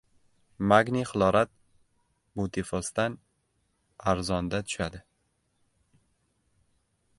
[0.71, 1.51] Magniy xlorat
[2.41, 3.19] butifosdan
[4.13, 5.05] arzon-da tushadi.